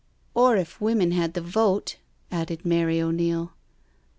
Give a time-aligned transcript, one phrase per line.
[0.33, 1.97] "Or if women had the vote
[2.31, 3.53] I*' added Mary O'Neil.